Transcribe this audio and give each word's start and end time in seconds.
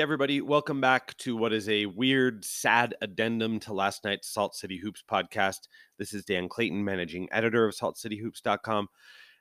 everybody. 0.00 0.40
Welcome 0.40 0.80
back 0.80 1.14
to 1.18 1.36
what 1.36 1.52
is 1.52 1.68
a 1.68 1.84
weird, 1.84 2.42
sad 2.42 2.94
addendum 3.02 3.60
to 3.60 3.74
last 3.74 4.02
night's 4.02 4.32
Salt 4.32 4.54
City 4.54 4.78
Hoops 4.78 5.04
podcast. 5.06 5.68
This 5.98 6.14
is 6.14 6.24
Dan 6.24 6.48
Clayton, 6.48 6.82
managing 6.82 7.28
editor 7.30 7.66
of 7.66 7.74
saltcityhoops.com. 7.74 8.88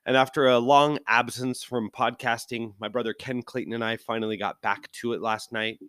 And 0.05 0.17
after 0.17 0.47
a 0.47 0.59
long 0.59 0.99
absence 1.07 1.63
from 1.63 1.89
podcasting, 1.89 2.73
my 2.77 2.89
brother 2.89 3.13
Ken 3.13 3.41
Clayton 3.41 3.71
and 3.71 3.85
I 3.85 3.95
finally 3.95 4.35
got 4.35 4.61
back 4.61 4.91
to 4.93 5.13
it 5.13 5.21
last 5.21 5.53
night, 5.53 5.79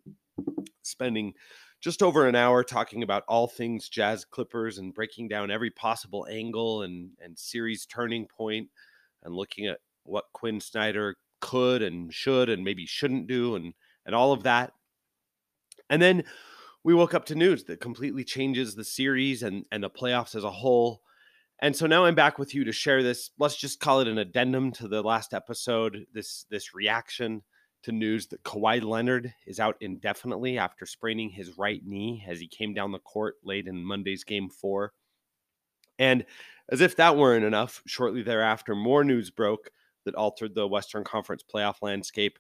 spending 0.83 1.33
just 1.81 2.01
over 2.01 2.29
an 2.29 2.37
hour 2.37 2.63
talking 2.63 3.03
about 3.03 3.25
all 3.27 3.49
things 3.49 3.89
Jazz 3.89 4.25
Clippers 4.25 4.79
and 4.79 4.95
breaking 4.95 5.27
down 5.27 5.51
every 5.51 5.71
possible 5.71 6.29
angle 6.31 6.83
and, 6.83 7.11
and 7.21 7.37
series 7.37 7.87
turning 7.87 8.25
point 8.25 8.69
and 9.25 9.35
looking 9.35 9.67
at 9.67 9.79
what 10.05 10.27
Quin 10.33 10.61
Snyder 10.61 11.17
could 11.41 11.83
and 11.83 12.15
should 12.15 12.49
and 12.49 12.63
maybe 12.63 12.87
shouldn't 12.87 13.27
do 13.27 13.57
and 13.57 13.75
and 14.07 14.15
all 14.15 14.33
of 14.33 14.45
that. 14.45 14.73
And 15.89 16.01
then 16.01 16.25
we 16.85 16.95
woke 16.95 17.15
up 17.15 17.27
to 17.27 17.35
news 17.35 17.65
that 17.65 17.81
completely 17.81 18.25
changes 18.25 18.75
the 18.75 18.85
series 18.85 19.43
and 19.43 19.65
and 19.71 19.83
the 19.83 19.91
playoffs 19.91 20.35
as 20.35 20.45
a 20.45 20.51
whole. 20.51 21.03
And 21.63 21.77
so 21.77 21.87
now 21.87 22.07
I'm 22.07 22.15
back 22.15 22.39
with 22.39 22.55
you 22.55 22.65
to 22.65 22.73
share 22.73 23.03
this. 23.03 23.31
Let's 23.39 23.57
just 23.57 23.81
call 23.81 24.01
it 24.01 24.09
an 24.09 24.19
addendum 24.19 24.73
to 24.73 24.89
the 24.89 25.03
last 25.03 25.35
episode. 25.35 26.07
This 26.15 26.47
this 26.51 26.75
reaction 26.75 27.43
to 27.83 27.93
news 27.93 28.27
that 28.29 28.43
Kawhi 28.43 28.83
Leonard 28.83 29.33
is 29.47 29.61
out 29.61 29.77
indefinitely 29.81 30.59
after 30.59 30.85
spraining 30.87 31.31
his 31.31 31.57
right 31.57 31.83
knee 31.85 32.25
as 32.29 32.39
he 32.39 32.47
came 32.47 32.75
down 32.75 32.93
the 32.93 32.99
court 32.99 33.37
late 33.43 33.67
in 33.67 33.85
Monday's 33.85 34.25
game 34.25 34.51
four. 34.51 34.93
And 35.99 36.25
as 36.71 36.81
if 36.81 36.97
that 36.97 37.17
weren't 37.17 37.45
enough, 37.45 37.83
shortly 37.87 38.23
thereafter, 38.23 38.75
more 38.75 39.05
news 39.05 39.31
broke 39.31 39.71
that 40.05 40.15
altered 40.15 40.55
the 40.55 40.69
Western 40.69 41.05
Conference 41.05 41.43
playoff 41.43 41.83
landscape 41.83 42.39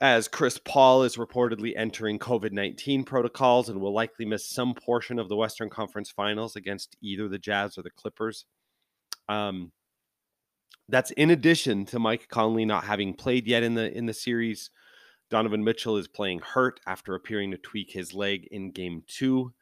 as 0.00 0.28
Chris 0.28 0.60
Paul 0.62 1.04
is 1.04 1.16
reportedly 1.16 1.72
entering 1.76 2.18
COVID 2.18 2.52
19 2.52 3.04
protocols 3.04 3.68
and 3.68 3.80
will 3.80 3.94
likely 3.94 4.24
miss 4.24 4.48
some 4.48 4.74
portion 4.74 5.18
of 5.18 5.28
the 5.28 5.36
Western 5.36 5.70
Conference 5.70 6.10
finals 6.10 6.56
against 6.56 6.96
either 7.00 7.28
the 7.28 7.38
Jazz 7.38 7.78
or 7.78 7.82
the 7.82 7.90
Clippers. 7.90 8.44
Um, 9.28 9.72
that's 10.88 11.10
in 11.12 11.30
addition 11.30 11.86
to 11.86 11.98
Mike 11.98 12.28
Conley 12.28 12.64
not 12.64 12.84
having 12.84 13.14
played 13.14 13.46
yet 13.46 13.62
in 13.62 13.74
the 13.74 13.96
in 13.96 14.06
the 14.06 14.14
series. 14.14 14.70
Donovan 15.28 15.64
Mitchell 15.64 15.96
is 15.96 16.06
playing 16.06 16.38
hurt 16.40 16.78
after 16.86 17.14
appearing 17.14 17.50
to 17.50 17.58
tweak 17.58 17.90
his 17.90 18.14
leg 18.14 18.46
in 18.52 18.70
game 18.70 19.02
two. 19.08 19.52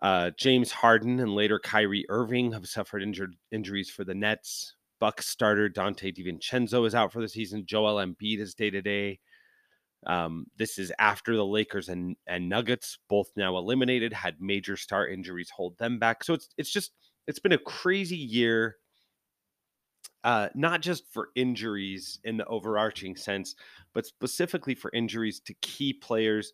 Uh, 0.00 0.30
James 0.36 0.70
Harden 0.70 1.18
and 1.18 1.34
later 1.34 1.58
Kyrie 1.58 2.06
Irving 2.08 2.52
have 2.52 2.68
suffered 2.68 3.02
injured 3.02 3.34
injuries 3.50 3.90
for 3.90 4.04
the 4.04 4.14
Nets. 4.14 4.76
Bucks 5.00 5.26
starter 5.26 5.68
Donte 5.68 6.16
DiVincenzo 6.16 6.86
is 6.86 6.94
out 6.94 7.12
for 7.12 7.20
the 7.20 7.28
season. 7.28 7.66
Joel 7.66 7.96
Embiid 7.96 8.38
is 8.38 8.54
day 8.54 8.70
to 8.70 8.80
day. 8.80 9.18
Um, 10.06 10.46
this 10.56 10.78
is 10.78 10.92
after 10.98 11.34
the 11.34 11.44
Lakers 11.44 11.88
and, 11.88 12.16
and 12.26 12.48
Nuggets, 12.48 12.98
both 13.08 13.30
now 13.36 13.56
eliminated, 13.56 14.12
had 14.12 14.40
major 14.40 14.76
star 14.76 15.06
injuries 15.06 15.50
hold 15.50 15.76
them 15.78 15.98
back. 15.98 16.24
So 16.24 16.34
it's 16.34 16.48
it's 16.56 16.70
just 16.70 16.92
it's 17.26 17.40
been 17.40 17.52
a 17.52 17.58
crazy 17.58 18.16
year, 18.16 18.76
uh, 20.24 20.48
not 20.54 20.82
just 20.82 21.04
for 21.12 21.28
injuries 21.34 22.20
in 22.24 22.36
the 22.36 22.46
overarching 22.46 23.16
sense, 23.16 23.54
but 23.92 24.06
specifically 24.06 24.74
for 24.74 24.90
injuries 24.94 25.40
to 25.40 25.54
key 25.60 25.92
players 25.92 26.52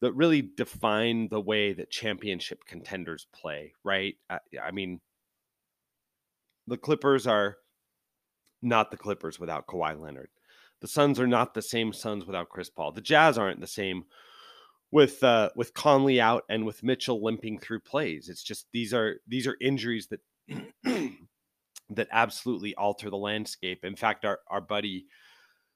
that 0.00 0.12
really 0.12 0.42
define 0.56 1.28
the 1.28 1.40
way 1.40 1.72
that 1.72 1.90
championship 1.90 2.64
contenders 2.66 3.26
play. 3.34 3.72
Right? 3.84 4.16
I, 4.28 4.38
I 4.62 4.70
mean, 4.70 5.00
the 6.66 6.76
Clippers 6.76 7.26
are 7.26 7.56
not 8.60 8.90
the 8.90 8.96
Clippers 8.96 9.40
without 9.40 9.66
Kawhi 9.66 9.98
Leonard. 9.98 10.28
The 10.82 10.88
Suns 10.88 11.18
are 11.18 11.26
not 11.28 11.54
the 11.54 11.62
same 11.62 11.92
Suns 11.92 12.26
without 12.26 12.48
Chris 12.48 12.68
Paul. 12.68 12.92
The 12.92 13.00
Jazz 13.00 13.38
aren't 13.38 13.60
the 13.60 13.66
same 13.66 14.04
with 14.90 15.22
uh, 15.24 15.50
with 15.56 15.74
Conley 15.74 16.20
out 16.20 16.44
and 16.48 16.66
with 16.66 16.82
Mitchell 16.82 17.22
limping 17.22 17.60
through 17.60 17.80
plays. 17.80 18.28
It's 18.28 18.42
just 18.42 18.66
these 18.72 18.92
are 18.92 19.16
these 19.26 19.46
are 19.46 19.56
injuries 19.60 20.08
that 20.08 20.20
that 21.90 22.08
absolutely 22.10 22.74
alter 22.74 23.08
the 23.08 23.16
landscape. 23.16 23.84
In 23.84 23.96
fact, 23.96 24.24
our 24.24 24.40
our 24.48 24.60
buddy 24.60 25.06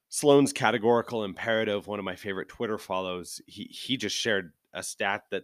Sloan's 0.09 0.53
categorical 0.53 1.23
imperative, 1.23 1.87
one 1.87 1.99
of 1.99 2.05
my 2.05 2.15
favorite 2.15 2.49
Twitter 2.49 2.77
follows, 2.77 3.41
he 3.47 3.63
he 3.63 3.97
just 3.97 4.15
shared 4.15 4.51
a 4.73 4.83
stat 4.83 5.23
that 5.31 5.43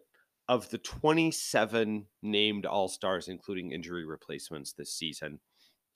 of 0.49 0.69
the 0.69 0.77
27 0.77 2.05
named 2.21 2.65
All 2.65 2.89
Stars, 2.89 3.29
including 3.29 3.71
injury 3.71 4.05
replacements 4.05 4.73
this 4.73 4.93
season, 4.93 5.39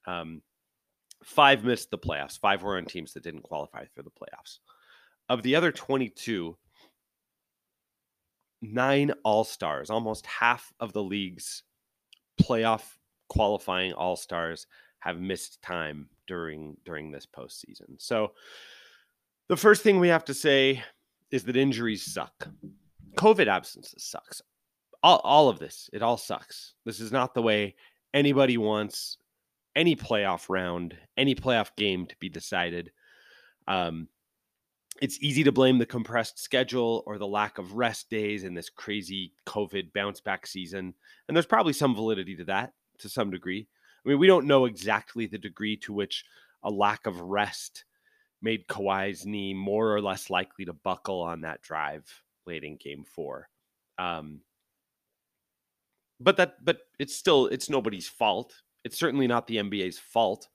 um, 0.06 0.42
Five 1.24 1.64
missed 1.64 1.92
the 1.92 1.98
playoffs. 1.98 2.40
Five 2.40 2.64
were 2.64 2.78
on 2.78 2.86
teams 2.86 3.14
that 3.14 3.24
didn't 3.24 3.44
qualify 3.44 3.86
for 3.94 4.04
the 4.04 4.12
playoffs. 4.12 4.60
Of 5.30 5.44
the 5.44 5.56
other 5.56 5.72
22, 5.72 6.58
nine 8.62 9.12
All 9.24 9.44
Stars, 9.44 9.90
almost 9.90 10.26
half 10.26 10.72
of 10.80 10.94
the 10.94 11.04
league's 11.04 11.64
playoff 12.42 12.84
qualifying 13.30 13.94
All 13.94 14.16
Stars, 14.16 14.68
have 15.00 15.20
missed 15.20 15.62
time 15.62 16.10
during 16.28 16.78
during 16.86 17.12
this 17.12 17.26
postseason. 17.26 18.00
So, 18.00 18.34
the 19.48 19.58
first 19.58 19.84
thing 19.84 20.00
we 20.00 20.10
have 20.10 20.26
to 20.26 20.34
say 20.34 20.84
is 21.32 21.44
that 21.44 21.56
injuries 21.56 22.04
suck. 22.04 22.50
COVID 23.16 23.48
absences 23.48 24.04
sucks. 24.04 24.42
All, 25.04 25.20
all 25.24 25.50
of 25.50 25.60
this, 25.60 25.90
it 25.94 26.02
all 26.02 26.18
sucks. 26.18 26.74
This 26.86 27.00
is 27.00 27.12
not 27.12 27.34
the 27.34 27.42
way 27.42 27.76
anybody 28.14 28.58
wants 28.58 29.18
any 29.78 29.96
playoff 29.96 30.50
round, 30.50 30.98
any 31.16 31.36
playoff 31.36 31.70
game 31.78 32.08
to 32.08 32.16
be 32.20 32.28
decided. 32.28 32.92
Um, 33.68 34.10
it's 35.00 35.22
easy 35.22 35.44
to 35.44 35.52
blame 35.52 35.78
the 35.78 35.86
compressed 35.86 36.40
schedule 36.40 37.04
or 37.06 37.20
the 37.20 37.28
lack 37.28 37.60
of 37.60 37.74
rest 37.74 38.10
days 38.10 38.44
in 38.44 38.56
this 38.56 38.70
crazy 38.70 39.34
COVID 39.46 39.94
bounce 39.94 40.20
back 40.20 40.48
season. 40.48 40.96
And 41.28 41.38
there's 41.38 41.46
probably 41.46 41.74
some 41.74 41.94
validity 41.94 42.36
to 42.38 42.46
that 42.46 42.74
to 42.98 43.08
some 43.08 43.30
degree. 43.30 43.68
I 44.04 44.10
mean, 44.10 44.18
we 44.18 44.26
don't 44.26 44.48
know 44.48 44.66
exactly 44.66 45.28
the 45.28 45.38
degree 45.38 45.78
to 45.78 45.94
which 45.94 46.26
a 46.64 46.72
lack 46.72 47.06
of 47.06 47.22
rest 47.22 47.86
made 48.42 48.68
Kawhi's 48.68 49.28
knee 49.28 49.54
more 49.54 49.96
or 49.96 50.02
less 50.02 50.32
likely 50.32 50.66
to 50.66 50.74
buckle 50.74 51.22
on 51.22 51.42
that 51.42 51.62
drive 51.62 52.24
late 52.48 52.64
in 52.64 52.78
game 52.78 53.04
four. 53.04 53.50
Um, 54.00 54.42
but 56.20 56.38
that, 56.38 56.56
but 56.66 56.80
it's 56.98 57.16
still, 57.16 57.46
it's 57.46 57.70
nobody's 57.70 58.08
fault. 58.08 58.56
It's 58.88 58.98
certainly 58.98 59.28
not 59.28 59.48
the 59.48 59.58
NBA's 59.58 60.00
fault 60.00 60.48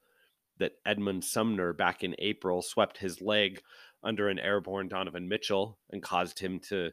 that 0.58 0.72
Edmond 0.86 1.22
Sumner 1.22 1.74
back 1.74 2.02
in 2.02 2.16
April 2.18 2.62
swept 2.62 2.96
his 2.96 3.20
leg 3.20 3.60
under 4.02 4.30
an 4.30 4.38
airborne 4.38 4.88
Donovan 4.88 5.28
Mitchell 5.28 5.78
and 5.90 6.02
caused 6.02 6.38
him 6.38 6.58
to 6.70 6.92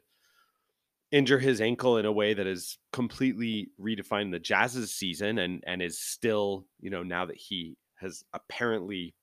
injure 1.10 1.38
his 1.38 1.62
ankle 1.62 1.96
in 1.96 2.04
a 2.04 2.12
way 2.12 2.34
that 2.34 2.44
has 2.44 2.76
completely 2.92 3.70
redefined 3.80 4.32
the 4.32 4.38
Jazz's 4.38 4.92
season 4.92 5.38
and 5.38 5.64
and 5.66 5.80
is 5.80 5.98
still, 5.98 6.66
you 6.78 6.90
know, 6.90 7.02
now 7.02 7.24
that 7.24 7.38
he 7.38 7.78
has 8.00 8.22
apparently 8.34 9.14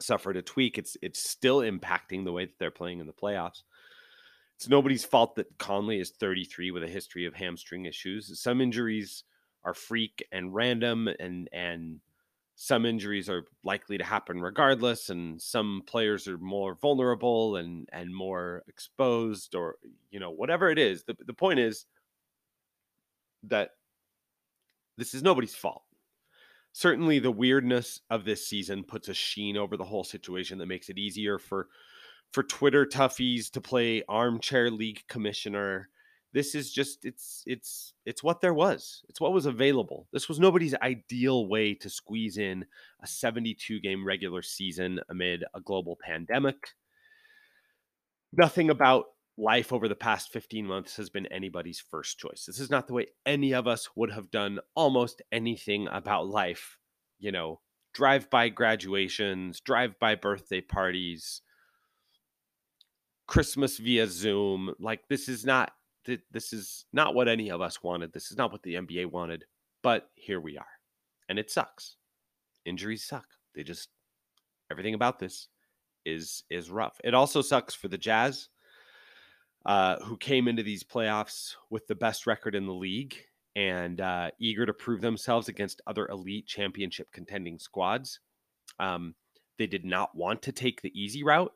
suffered 0.00 0.38
a 0.38 0.42
tweak, 0.42 0.78
it's 0.78 0.96
it's 1.02 1.22
still 1.22 1.58
impacting 1.58 2.24
the 2.24 2.32
way 2.32 2.46
that 2.46 2.58
they're 2.58 2.70
playing 2.70 2.98
in 2.98 3.06
the 3.06 3.12
playoffs. 3.12 3.62
It's 4.56 4.70
nobody's 4.70 5.04
fault 5.04 5.34
that 5.34 5.58
Conley 5.58 6.00
is 6.00 6.12
33 6.12 6.70
with 6.70 6.82
a 6.82 6.88
history 6.88 7.26
of 7.26 7.34
hamstring 7.34 7.84
issues. 7.84 8.40
Some 8.40 8.62
injuries 8.62 9.24
are 9.64 9.74
freak 9.74 10.26
and 10.32 10.54
random 10.54 11.08
and 11.18 11.48
and 11.52 12.00
some 12.54 12.84
injuries 12.84 13.30
are 13.30 13.46
likely 13.64 13.96
to 13.96 14.04
happen 14.04 14.38
regardless 14.38 15.08
and 15.08 15.40
some 15.40 15.82
players 15.86 16.28
are 16.28 16.36
more 16.38 16.74
vulnerable 16.74 17.56
and 17.56 17.88
and 17.92 18.14
more 18.14 18.62
exposed 18.68 19.54
or 19.54 19.76
you 20.10 20.20
know 20.20 20.30
whatever 20.30 20.70
it 20.70 20.78
is. 20.78 21.04
The, 21.04 21.16
the 21.26 21.32
point 21.32 21.58
is 21.58 21.86
that 23.44 23.70
this 24.98 25.14
is 25.14 25.22
nobody's 25.22 25.54
fault. 25.54 25.84
Certainly 26.72 27.20
the 27.20 27.30
weirdness 27.30 28.00
of 28.10 28.24
this 28.24 28.46
season 28.46 28.84
puts 28.84 29.08
a 29.08 29.14
sheen 29.14 29.56
over 29.56 29.76
the 29.76 29.84
whole 29.84 30.04
situation 30.04 30.58
that 30.58 30.66
makes 30.66 30.88
it 30.88 30.98
easier 30.98 31.38
for 31.38 31.68
for 32.32 32.42
twitter 32.44 32.86
toughies 32.86 33.50
to 33.50 33.60
play 33.60 34.04
armchair 34.08 34.70
league 34.70 35.02
commissioner 35.08 35.88
this 36.32 36.54
is 36.54 36.72
just 36.72 37.04
it's 37.04 37.42
it's 37.46 37.94
it's 38.06 38.22
what 38.22 38.40
there 38.40 38.54
was. 38.54 39.02
It's 39.08 39.20
what 39.20 39.32
was 39.32 39.46
available. 39.46 40.06
This 40.12 40.28
was 40.28 40.38
nobody's 40.38 40.74
ideal 40.76 41.48
way 41.48 41.74
to 41.74 41.90
squeeze 41.90 42.38
in 42.38 42.64
a 43.02 43.06
72 43.06 43.80
game 43.80 44.06
regular 44.06 44.42
season 44.42 45.00
amid 45.08 45.44
a 45.54 45.60
global 45.60 45.98
pandemic. 46.00 46.74
Nothing 48.32 48.70
about 48.70 49.06
life 49.36 49.72
over 49.72 49.88
the 49.88 49.94
past 49.96 50.32
15 50.32 50.66
months 50.66 50.96
has 50.96 51.10
been 51.10 51.26
anybody's 51.26 51.80
first 51.80 52.18
choice. 52.18 52.44
This 52.46 52.60
is 52.60 52.70
not 52.70 52.86
the 52.86 52.94
way 52.94 53.06
any 53.24 53.54
of 53.54 53.66
us 53.66 53.88
would 53.96 54.12
have 54.12 54.30
done 54.30 54.60
almost 54.76 55.22
anything 55.32 55.88
about 55.90 56.28
life 56.28 56.76
you 57.20 57.30
know 57.30 57.60
drive 57.92 58.28
by 58.30 58.48
graduations 58.48 59.60
drive 59.60 59.94
by 60.00 60.14
birthday 60.16 60.60
parties 60.60 61.42
christmas 63.28 63.76
via 63.76 64.06
zoom 64.08 64.74
like 64.80 65.06
this 65.08 65.28
is 65.28 65.44
not 65.44 65.72
th- 66.10 66.26
this 66.30 66.52
is 66.52 66.86
not 66.92 67.14
what 67.14 67.28
any 67.28 67.50
of 67.50 67.60
us 67.60 67.82
wanted. 67.82 68.12
This 68.12 68.30
is 68.30 68.36
not 68.36 68.52
what 68.52 68.62
the 68.62 68.74
NBA 68.74 69.06
wanted, 69.06 69.44
but 69.82 70.10
here 70.14 70.40
we 70.40 70.58
are. 70.58 70.66
And 71.28 71.38
it 71.38 71.50
sucks. 71.50 71.96
Injuries 72.64 73.04
suck. 73.04 73.26
They 73.54 73.62
just 73.62 73.88
everything 74.70 74.94
about 74.94 75.18
this 75.18 75.48
is 76.04 76.44
is 76.50 76.70
rough. 76.70 77.00
It 77.04 77.14
also 77.14 77.42
sucks 77.42 77.74
for 77.74 77.88
the 77.88 77.98
Jazz 77.98 78.48
uh, 79.66 79.96
who 80.04 80.16
came 80.16 80.48
into 80.48 80.62
these 80.62 80.84
playoffs 80.84 81.54
with 81.70 81.86
the 81.86 81.94
best 81.94 82.26
record 82.26 82.54
in 82.54 82.66
the 82.66 82.74
league 82.74 83.16
and 83.56 84.00
uh, 84.00 84.30
eager 84.38 84.64
to 84.64 84.72
prove 84.72 85.00
themselves 85.00 85.48
against 85.48 85.82
other 85.86 86.08
elite 86.08 86.46
championship 86.46 87.10
contending 87.12 87.58
squads. 87.58 88.20
Um, 88.78 89.14
they 89.58 89.66
did 89.66 89.84
not 89.84 90.14
want 90.14 90.42
to 90.42 90.52
take 90.52 90.80
the 90.80 90.92
easy 91.00 91.22
route. 91.22 91.52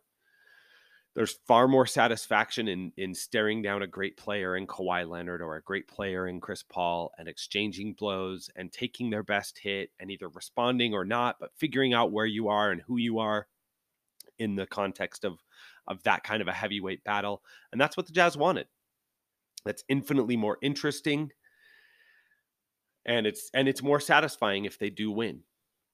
There's 1.15 1.39
far 1.47 1.69
more 1.69 1.87
satisfaction 1.87 2.69
in 2.69 2.93
in 2.97 3.15
staring 3.15 3.63
down 3.63 3.83
a 3.83 3.87
great 3.87 4.17
player 4.17 4.57
in 4.57 4.67
Kawhi 4.67 5.09
Leonard 5.09 5.43
or 5.43 5.57
a 5.57 5.63
great 5.63 5.87
player 5.87 6.27
in 6.27 6.41
Chris 6.41 6.63
Paul 6.63 7.13
and 7.19 7.29
exchanging 7.29 7.95
blows 7.95 8.51
and 8.57 8.73
taking 8.73 9.11
their 9.11 9.23
best 9.23 9.59
hit 9.59 9.91
and 10.01 10.11
either 10.11 10.29
responding 10.29 10.93
or 10.93 11.05
not, 11.05 11.37
but 11.39 11.53
figuring 11.57 11.95
out 11.95 12.13
where 12.13 12.27
you 12.27 12.49
are 12.49 12.71
and 12.71 12.83
who 12.83 12.97
you 12.97 13.19
are 13.21 13.47
in 14.39 14.57
the 14.57 14.67
context 14.67 15.25
of 15.25 15.39
of 15.87 16.03
that 16.03 16.25
kind 16.25 16.43
of 16.43 16.49
a 16.49 16.53
heavyweight 16.53 17.05
battle. 17.05 17.43
And 17.71 17.81
that's 17.81 17.97
what 17.97 18.07
the 18.07 18.13
Jazz 18.13 18.37
wanted. 18.37 18.67
That's 19.65 19.85
infinitely 19.89 20.37
more 20.37 20.59
interesting 20.63 21.31
and 23.07 23.27
it's 23.27 23.51
and 23.55 23.69
it's 23.69 23.83
more 23.83 24.01
satisfying 24.01 24.65
if 24.65 24.79
they 24.79 24.91
do 24.91 25.11
win. 25.11 25.43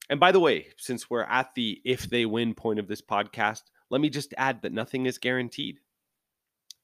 And 0.08 0.18
by 0.18 0.32
the 0.32 0.40
way, 0.40 0.68
since 0.76 1.08
we're 1.08 1.22
at 1.22 1.54
the 1.54 1.80
if 1.84 2.08
they 2.08 2.26
win 2.26 2.54
point 2.54 2.78
of 2.78 2.88
this 2.88 3.02
podcast, 3.02 3.62
let 3.90 4.00
me 4.00 4.08
just 4.08 4.32
add 4.38 4.62
that 4.62 4.72
nothing 4.72 5.06
is 5.06 5.18
guaranteed. 5.18 5.80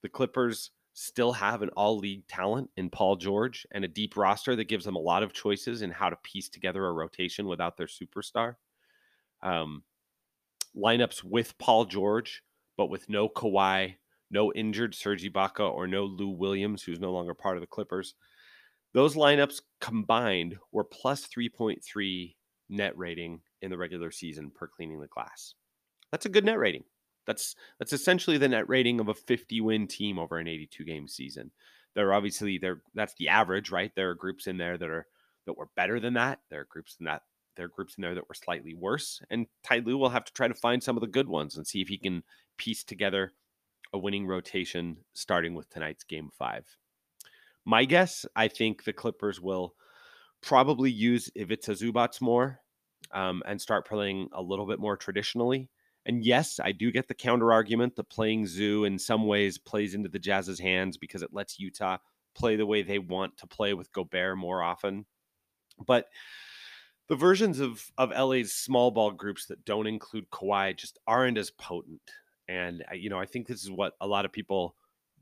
The 0.02 0.08
Clippers 0.08 0.70
still 0.92 1.32
have 1.32 1.62
an 1.62 1.68
all 1.70 1.98
league 1.98 2.26
talent 2.26 2.70
in 2.76 2.90
Paul 2.90 3.16
George 3.16 3.66
and 3.70 3.84
a 3.84 3.88
deep 3.88 4.16
roster 4.16 4.56
that 4.56 4.68
gives 4.68 4.84
them 4.84 4.96
a 4.96 5.00
lot 5.00 5.22
of 5.22 5.32
choices 5.32 5.82
in 5.82 5.90
how 5.90 6.08
to 6.08 6.16
piece 6.22 6.48
together 6.48 6.84
a 6.86 6.92
rotation 6.92 7.46
without 7.46 7.76
their 7.76 7.86
superstar. 7.86 8.56
Um, 9.42 9.82
lineups 10.76 11.22
with 11.22 11.56
Paul 11.58 11.84
George, 11.84 12.42
but 12.76 12.90
with 12.90 13.08
no 13.08 13.28
Kawhi, 13.28 13.96
no 14.30 14.52
injured 14.52 14.94
Serge 14.94 15.22
Ibaka, 15.22 15.70
or 15.70 15.86
no 15.86 16.04
Lou 16.04 16.30
Williams, 16.30 16.82
who's 16.82 16.98
no 16.98 17.12
longer 17.12 17.34
part 17.34 17.56
of 17.56 17.60
the 17.60 17.66
Clippers. 17.66 18.14
Those 18.94 19.14
lineups 19.14 19.60
combined 19.80 20.56
were 20.72 20.84
plus 20.84 21.26
3.3 21.26 22.34
net 22.68 22.96
rating 22.96 23.40
in 23.62 23.70
the 23.70 23.78
regular 23.78 24.10
season 24.10 24.50
per 24.50 24.66
cleaning 24.66 25.00
the 25.00 25.06
glass. 25.06 25.54
That's 26.10 26.26
a 26.26 26.30
good 26.30 26.44
net 26.44 26.58
rating. 26.58 26.84
That's 27.26 27.56
that's 27.78 27.92
essentially 27.92 28.38
the 28.38 28.48
net 28.48 28.68
rating 28.68 29.00
of 29.00 29.08
a 29.08 29.14
50 29.14 29.60
win 29.60 29.86
team 29.86 30.18
over 30.18 30.38
an 30.38 30.48
82 30.48 30.84
game 30.84 31.08
season. 31.08 31.50
There 31.94 32.08
are 32.08 32.14
obviously 32.14 32.58
there 32.58 32.82
that's 32.94 33.14
the 33.14 33.28
average, 33.28 33.70
right? 33.70 33.92
There 33.94 34.10
are 34.10 34.14
groups 34.14 34.46
in 34.46 34.58
there 34.58 34.78
that 34.78 34.88
are 34.88 35.06
that 35.46 35.56
were 35.56 35.68
better 35.76 36.00
than 36.00 36.14
that. 36.14 36.40
There 36.50 36.60
are 36.60 36.68
groups 36.70 36.96
in 37.00 37.06
that 37.06 37.22
there 37.56 37.66
are 37.66 37.70
groups 37.70 37.96
in 37.96 38.02
there 38.02 38.14
that 38.14 38.28
were 38.28 38.34
slightly 38.34 38.74
worse. 38.74 39.20
And 39.30 39.46
Ty 39.62 39.78
Lue 39.78 39.96
will 39.96 40.10
have 40.10 40.24
to 40.24 40.32
try 40.32 40.46
to 40.46 40.54
find 40.54 40.82
some 40.82 40.96
of 40.96 41.00
the 41.00 41.06
good 41.06 41.28
ones 41.28 41.56
and 41.56 41.66
see 41.66 41.80
if 41.80 41.88
he 41.88 41.98
can 41.98 42.22
piece 42.58 42.84
together 42.84 43.32
a 43.92 43.98
winning 43.98 44.26
rotation 44.26 44.98
starting 45.14 45.54
with 45.54 45.70
tonight's 45.70 46.04
game 46.04 46.30
five. 46.38 46.64
My 47.64 47.84
guess, 47.84 48.26
I 48.36 48.48
think 48.48 48.84
the 48.84 48.92
Clippers 48.92 49.40
will 49.40 49.74
probably 50.42 50.90
use 50.90 51.30
Ivica 51.34 51.72
Zubac 51.72 52.20
more 52.20 52.60
um, 53.12 53.42
and 53.46 53.60
start 53.60 53.86
playing 53.86 54.28
a 54.32 54.42
little 54.42 54.66
bit 54.66 54.78
more 54.78 54.96
traditionally. 54.96 55.70
And 56.06 56.24
yes, 56.24 56.60
I 56.62 56.72
do 56.72 56.92
get 56.92 57.08
the 57.08 57.14
counter 57.14 57.52
argument 57.52 57.96
that 57.96 58.08
playing 58.08 58.46
Zoo 58.46 58.84
in 58.84 58.98
some 58.98 59.26
ways 59.26 59.58
plays 59.58 59.94
into 59.94 60.08
the 60.08 60.20
Jazz's 60.20 60.60
hands 60.60 60.96
because 60.96 61.20
it 61.22 61.34
lets 61.34 61.58
Utah 61.58 61.98
play 62.34 62.54
the 62.54 62.66
way 62.66 62.82
they 62.82 63.00
want 63.00 63.36
to 63.38 63.46
play 63.46 63.74
with 63.74 63.92
Gobert 63.92 64.38
more 64.38 64.62
often. 64.62 65.04
But 65.84 66.06
the 67.08 67.16
versions 67.16 67.60
of 67.60 67.90
of 67.98 68.10
LA's 68.10 68.52
small 68.52 68.90
ball 68.90 69.10
groups 69.10 69.46
that 69.46 69.64
don't 69.64 69.86
include 69.86 70.30
Kawhi 70.30 70.76
just 70.76 70.98
aren't 71.06 71.38
as 71.38 71.50
potent. 71.50 72.00
And 72.48 72.84
you 72.94 73.10
know, 73.10 73.18
I 73.18 73.26
think 73.26 73.46
this 73.46 73.62
is 73.64 73.70
what 73.70 73.94
a 74.00 74.06
lot 74.06 74.24
of 74.24 74.32
people 74.32 74.76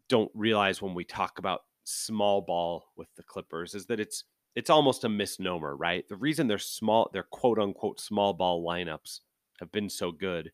don't 0.09 0.31
realize 0.35 0.83
when 0.83 0.95
we 0.95 1.05
talk 1.05 1.39
about 1.39 1.63
small 1.85 2.43
ball 2.43 2.93
with 2.97 3.09
the 3.17 3.23
Clippers 3.23 3.75
is 3.75 3.87
that 3.87 4.01
it's 4.01 4.25
it's 4.55 4.71
almost 4.71 5.05
a 5.05 5.09
misnomer, 5.09 5.77
right? 5.77 6.07
The 6.09 6.17
reason 6.17 6.47
they're 6.47 6.59
small, 6.59 7.11
their 7.13 7.25
quote 7.25 7.59
unquote 7.59 8.01
small 8.01 8.35
ball 8.35 8.65
lineups 8.65 9.21
have 9.61 9.73
been 9.73 9.89
so 9.89 10.13
good 10.13 10.53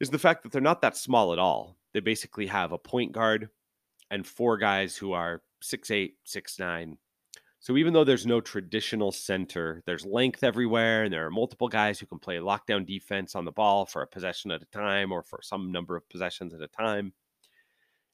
is 0.00 0.10
the 0.10 0.18
fact 0.18 0.42
that 0.42 0.52
they're 0.52 0.60
not 0.60 0.82
that 0.82 0.96
small 0.96 1.32
at 1.32 1.38
all. 1.38 1.76
They 1.92 2.00
basically 2.00 2.46
have 2.46 2.72
a 2.72 2.78
point 2.78 3.12
guard 3.12 3.48
and 4.10 4.26
four 4.26 4.56
guys 4.58 4.96
who 4.96 5.12
are 5.12 5.42
six 5.60 5.90
eight, 5.90 6.16
six 6.24 6.58
nine. 6.58 6.98
So 7.60 7.78
even 7.78 7.94
though 7.94 8.04
there's 8.04 8.26
no 8.26 8.42
traditional 8.42 9.10
center, 9.10 9.82
there's 9.86 10.04
length 10.04 10.44
everywhere, 10.44 11.04
and 11.04 11.12
there 11.12 11.24
are 11.24 11.30
multiple 11.30 11.68
guys 11.68 11.98
who 11.98 12.04
can 12.04 12.18
play 12.18 12.36
lockdown 12.36 12.84
defense 12.84 13.34
on 13.34 13.46
the 13.46 13.52
ball 13.52 13.86
for 13.86 14.02
a 14.02 14.06
possession 14.06 14.50
at 14.50 14.60
a 14.60 14.66
time 14.66 15.10
or 15.10 15.22
for 15.22 15.40
some 15.42 15.72
number 15.72 15.96
of 15.96 16.06
possessions 16.10 16.52
at 16.52 16.60
a 16.60 16.68
time. 16.68 17.14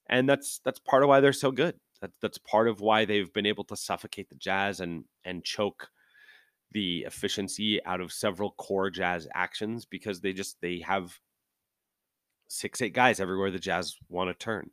And 0.08 0.28
that's 0.28 0.60
that's 0.64 0.78
part 0.78 1.02
of 1.02 1.08
why 1.08 1.20
they're 1.20 1.32
so 1.32 1.50
good. 1.50 1.74
That, 2.00 2.12
that's 2.22 2.38
part 2.38 2.68
of 2.68 2.80
why 2.80 3.04
they've 3.04 3.32
been 3.32 3.44
able 3.44 3.64
to 3.64 3.76
suffocate 3.76 4.28
the 4.28 4.36
Jazz 4.36 4.80
and 4.80 5.04
and 5.24 5.44
choke 5.44 5.88
the 6.72 7.00
efficiency 7.00 7.84
out 7.84 8.00
of 8.00 8.12
several 8.12 8.52
core 8.52 8.88
Jazz 8.90 9.26
actions 9.34 9.84
because 9.84 10.20
they 10.20 10.32
just 10.32 10.60
they 10.60 10.78
have 10.86 11.18
six 12.50 12.82
eight 12.82 12.94
guys 12.94 13.20
everywhere 13.20 13.50
the 13.50 13.58
Jazz 13.58 13.96
want 14.08 14.30
to 14.30 14.34
turn. 14.34 14.70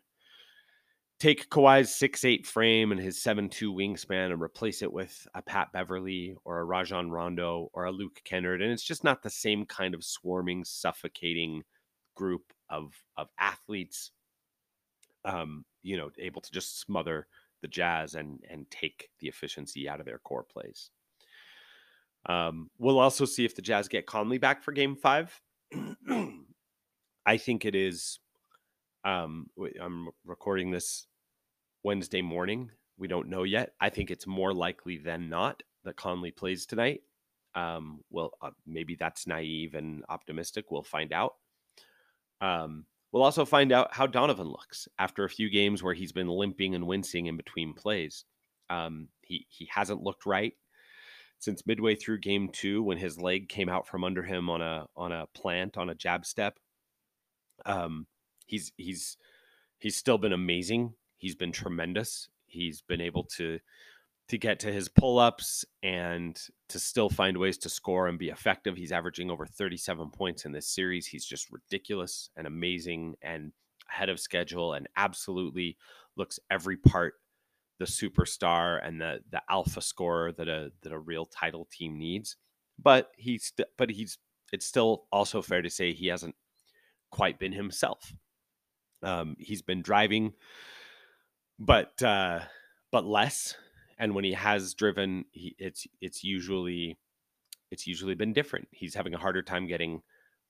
Take 1.20 1.50
Kawhi's 1.50 1.94
six 1.94 2.26
eight 2.26 2.46
frame 2.46 2.92
and 2.92 3.02
his 3.02 3.22
seven 3.22 3.50
two 3.50 3.74
wingspan 3.74 4.32
and 4.32 4.42
replace 4.42 4.82
it 4.82 4.92
with 4.92 5.28
a 5.34 5.42
Pat 5.42 5.72
Beverley 5.72 6.36
or 6.46 6.60
a 6.60 6.66
Rajon 6.66 7.10
Rondo 7.10 7.70
or 7.74 7.86
a 7.86 7.92
Luke 7.92 8.22
Kennard, 8.24 8.62
and 8.62 8.72
it's 8.72 8.84
just 8.84 9.04
not 9.04 9.24
the 9.24 9.30
same 9.30 9.66
kind 9.66 9.94
of 9.94 10.04
swarming, 10.04 10.64
suffocating 10.64 11.64
group 12.16 12.54
of 12.70 12.94
of 13.16 13.30
athletes 13.40 14.12
um, 15.28 15.66
you 15.84 15.98
know, 15.98 16.10
able 16.18 16.42
to 16.42 16.52
just 16.52 16.80
smother 16.80 17.28
the 17.62 17.68
Jazz 17.68 18.16
and 18.16 18.40
and 18.50 18.70
take 18.72 19.10
the 19.20 19.28
efficiency 19.28 19.88
out 19.90 20.00
of 20.00 20.06
their 20.06 20.20
core 20.20 20.44
plays. 20.44 20.90
Um, 22.26 22.70
we'll 22.78 23.00
also 23.00 23.26
see 23.26 23.46
if 23.46 23.56
the 23.56 23.62
Jazz 23.62 23.88
get 23.88 24.06
Conley 24.06 24.38
back 24.38 24.64
for 24.64 24.72
Game 24.72 24.96
Five. 24.96 25.40
I 27.28 27.38
think 27.38 27.66
it 27.66 27.76
is. 27.76 28.20
Um, 29.04 29.48
I'm 29.80 30.10
recording 30.26 30.72
this 30.72 31.06
Wednesday 31.84 32.22
morning. 32.22 32.72
We 32.98 33.08
don't 33.08 33.30
know 33.30 33.44
yet. 33.44 33.74
I 33.80 33.90
think 33.90 34.10
it's 34.10 34.26
more 34.26 34.54
likely 34.54 34.98
than 34.98 35.30
not 35.30 35.62
that 35.84 35.98
Conley 35.98 36.32
plays 36.32 36.66
tonight. 36.66 37.02
Um, 37.54 38.00
well, 38.10 38.32
uh, 38.42 38.52
maybe 38.66 38.96
that's 38.96 39.28
naive 39.28 39.76
and 39.76 40.04
optimistic. 40.10 40.72
We'll 40.72 40.84
find 40.84 41.14
out. 41.14 41.34
Um, 42.42 42.86
We'll 43.12 43.24
also 43.24 43.46
find 43.46 43.72
out 43.72 43.94
how 43.94 44.06
Donovan 44.06 44.48
looks 44.48 44.88
after 45.00 45.24
a 45.24 45.30
few 45.30 45.50
games 45.50 45.82
where 45.82 45.94
he's 45.94 46.12
been 46.12 46.28
limping 46.28 46.76
and 46.76 46.86
wincing 46.86 47.28
in 47.28 47.38
between 47.38 47.74
plays. 47.74 48.26
Um, 48.70 49.08
he 49.22 49.48
he 49.50 49.68
hasn't 49.72 50.04
looked 50.04 50.26
right 50.26 50.54
since 51.40 51.66
midway 51.66 51.96
through 51.96 52.20
game 52.20 52.50
two 52.52 52.84
when 52.84 52.98
his 52.98 53.18
leg 53.20 53.48
came 53.48 53.70
out 53.70 53.88
from 53.88 54.04
under 54.04 54.24
him 54.24 54.50
on 54.50 54.62
a 54.62 54.88
on 54.96 55.14
a 55.14 55.26
plant 55.28 55.78
on 55.78 55.90
a 55.90 55.96
jab 55.96 56.26
step. 56.26 56.60
Um, 57.66 58.08
he's 58.46 58.72
he's 58.78 59.18
he's 59.80 59.96
still 59.96 60.18
been 60.18 60.34
amazing. 60.34 60.94
He's 61.18 61.36
been 61.36 61.52
tremendous. 61.52 62.30
He's 62.46 62.82
been 62.82 63.02
able 63.02 63.24
to 63.36 63.60
to 64.30 64.38
get 64.38 64.60
to 64.60 64.72
his 64.72 64.90
pull-ups 64.90 65.64
and 65.82 66.38
to 66.68 66.80
still 66.80 67.10
find 67.10 67.38
ways 67.38 67.58
to 67.58 67.70
score 67.70 68.08
and 68.08 68.20
be 68.20 68.28
effective. 68.30 68.76
He's 68.76 68.92
averaging 68.92 69.32
over 69.32 69.46
37 69.46 70.10
points 70.10 70.44
in 70.44 70.52
this 70.52 70.68
series. 70.68 71.08
He's 71.08 71.26
just 71.26 71.50
ridiculous 71.50 72.30
and 72.36 72.46
amazing 72.46 73.16
and 73.22 73.54
ahead 73.90 74.10
of 74.10 74.20
schedule 74.20 74.74
and 74.74 74.88
absolutely 74.98 75.78
looks 76.18 76.40
every 76.52 76.76
part 76.76 77.14
the 77.80 77.86
superstar 77.86 78.86
and 78.86 79.00
the 79.00 79.20
the 79.32 79.42
alpha 79.50 79.82
scorer 79.82 80.32
that 80.34 80.48
a 80.48 80.72
that 80.82 80.92
a 80.92 81.00
real 81.00 81.26
title 81.26 81.68
team 81.72 81.98
needs. 81.98 82.36
But 82.82 83.12
he's 83.16 83.54
but 83.78 83.90
he's 83.90 84.18
it's 84.52 84.66
still 84.66 85.06
also 85.12 85.42
fair 85.42 85.62
to 85.62 85.70
say 85.70 85.94
he 85.94 86.08
hasn't 86.08 86.36
quite 87.12 87.40
been 87.40 87.54
himself. 87.54 88.14
Um, 89.04 89.36
he's 89.40 89.62
been 89.62 89.82
driving, 89.82 90.34
but 91.60 92.02
uh, 92.02 92.42
but 92.92 93.06
less 93.06 93.56
and 93.98 94.14
when 94.14 94.24
he 94.24 94.34
has 94.34 94.74
driven, 94.74 95.26
he, 95.32 95.56
it's 95.58 95.88
it's 96.02 96.24
usually 96.24 96.98
it's 97.72 97.88
usually 97.88 98.16
been 98.16 98.34
different. 98.34 98.68
He's 98.72 98.96
having 98.96 99.14
a 99.14 99.20
harder 99.20 99.42
time 99.42 99.68
getting 99.68 100.02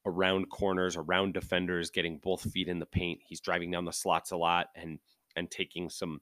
around 0.05 0.49
corners, 0.49 0.95
around 0.95 1.33
defenders, 1.33 1.89
getting 1.89 2.17
both 2.17 2.49
feet 2.51 2.67
in 2.67 2.79
the 2.79 2.85
paint. 2.85 3.19
He's 3.25 3.41
driving 3.41 3.71
down 3.71 3.85
the 3.85 3.93
slots 3.93 4.31
a 4.31 4.37
lot 4.37 4.67
and 4.75 4.99
and 5.35 5.49
taking 5.49 5.89
some 5.89 6.21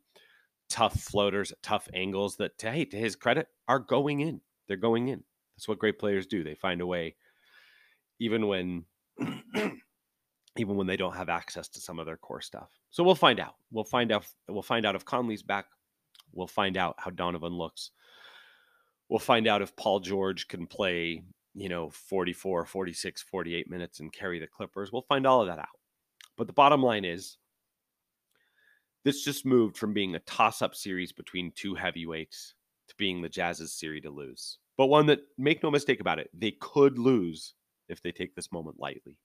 tough 0.69 0.99
floaters, 0.99 1.53
tough 1.63 1.87
angles 1.93 2.37
that, 2.37 2.57
to, 2.57 2.71
hey, 2.71 2.85
to 2.85 2.97
his 2.97 3.15
credit, 3.15 3.47
are 3.67 3.79
going 3.79 4.19
in. 4.19 4.41
They're 4.67 4.77
going 4.77 5.07
in. 5.07 5.23
That's 5.55 5.67
what 5.67 5.79
great 5.79 5.99
players 5.99 6.27
do. 6.27 6.43
They 6.43 6.55
find 6.55 6.81
a 6.81 6.87
way, 6.87 7.15
even 8.19 8.47
when 8.47 8.85
even 10.57 10.75
when 10.75 10.87
they 10.87 10.97
don't 10.97 11.15
have 11.15 11.29
access 11.29 11.67
to 11.69 11.81
some 11.81 11.99
of 11.99 12.05
their 12.05 12.17
core 12.17 12.41
stuff. 12.41 12.69
So 12.89 13.03
we'll 13.03 13.15
find 13.15 13.39
out. 13.39 13.55
We'll 13.71 13.83
find 13.83 14.11
out. 14.11 14.25
We'll 14.47 14.61
find 14.61 14.85
out 14.85 14.95
if 14.95 15.05
Conley's 15.05 15.43
back. 15.43 15.65
We'll 16.33 16.47
find 16.47 16.77
out 16.77 16.95
how 16.97 17.11
Donovan 17.11 17.53
looks. 17.53 17.91
We'll 19.09 19.19
find 19.19 19.47
out 19.47 19.61
if 19.61 19.75
Paul 19.75 19.99
George 19.99 20.47
can 20.47 20.65
play, 20.65 21.23
you 21.53 21.69
know, 21.69 21.89
44, 21.89 22.65
46, 22.65 23.21
48 23.21 23.69
minutes 23.69 23.99
and 23.99 24.11
carry 24.11 24.39
the 24.39 24.47
Clippers. 24.47 24.91
We'll 24.91 25.03
find 25.03 25.27
all 25.27 25.41
of 25.41 25.47
that 25.47 25.59
out. 25.59 25.67
But 26.37 26.47
the 26.47 26.53
bottom 26.53 26.81
line 26.81 27.05
is 27.05 27.37
this 29.03 29.23
just 29.23 29.45
moved 29.45 29.77
from 29.77 29.93
being 29.93 30.15
a 30.15 30.19
toss-up 30.19 30.73
series 30.73 31.11
between 31.11 31.51
two 31.55 31.75
heavyweights 31.75 32.55
to 32.89 32.95
being 32.97 33.21
the 33.21 33.29
Jazz's 33.29 33.73
series 33.73 34.03
to 34.03 34.09
lose. 34.09 34.57
But 34.77 34.87
one 34.87 35.05
that 35.05 35.21
make 35.37 35.63
no 35.63 35.71
mistake 35.71 36.01
about 36.01 36.19
it, 36.19 36.29
they 36.33 36.51
could 36.59 36.97
lose 36.97 37.53
if 37.87 38.01
they 38.01 38.11
take 38.11 38.35
this 38.35 38.51
moment 38.51 38.79
lightly. 38.79 39.17